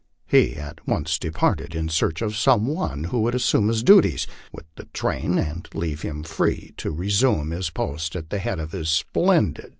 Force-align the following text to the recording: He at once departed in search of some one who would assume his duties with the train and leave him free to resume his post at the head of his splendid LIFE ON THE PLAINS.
He 0.25 0.55
at 0.55 0.87
once 0.87 1.19
departed 1.19 1.75
in 1.75 1.87
search 1.87 2.23
of 2.23 2.35
some 2.35 2.65
one 2.65 3.03
who 3.03 3.21
would 3.21 3.35
assume 3.35 3.67
his 3.67 3.83
duties 3.83 4.25
with 4.51 4.65
the 4.75 4.85
train 4.85 5.37
and 5.37 5.69
leave 5.75 6.01
him 6.01 6.23
free 6.23 6.73
to 6.77 6.89
resume 6.89 7.51
his 7.51 7.69
post 7.69 8.15
at 8.15 8.31
the 8.31 8.39
head 8.39 8.59
of 8.59 8.71
his 8.71 8.89
splendid 8.89 9.35
LIFE 9.35 9.43
ON 9.43 9.53
THE 9.57 9.61
PLAINS. 9.61 9.69